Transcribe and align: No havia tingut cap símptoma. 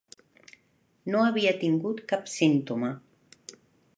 No 1.15 1.21
havia 1.25 1.51
tingut 1.65 2.01
cap 2.13 2.33
símptoma. 2.37 2.93